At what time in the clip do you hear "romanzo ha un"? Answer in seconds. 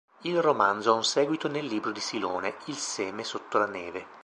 0.41-1.03